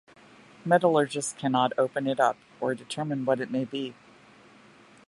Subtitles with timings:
[0.65, 3.93] Metallurgists cannot open it up or determine what it may be.